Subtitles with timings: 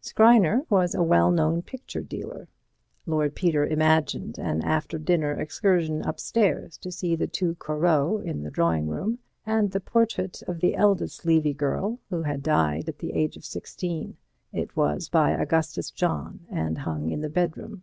[0.00, 2.46] Skriner was a well known picture dealer;
[3.06, 8.52] Lord Peter imagined an after dinner excursion upstairs to see the two Corots in the
[8.52, 13.14] drawing room, and the portrait of the eldest Levy girl, who had died at the
[13.14, 14.16] age of sixteen.
[14.52, 17.82] It was by Augustus John, and hung in the bedroom.